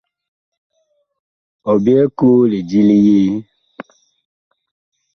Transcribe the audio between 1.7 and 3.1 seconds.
Ɔ byɛɛ koo lidi li